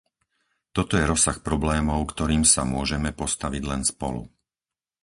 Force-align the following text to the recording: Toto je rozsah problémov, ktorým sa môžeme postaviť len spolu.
Toto 0.75 0.93
je 0.97 1.05
rozsah 1.11 1.37
problémov, 1.49 1.99
ktorým 2.13 2.41
sa 2.53 2.61
môžeme 2.73 3.09
postaviť 3.21 3.63
len 3.71 3.81
spolu. 3.91 4.21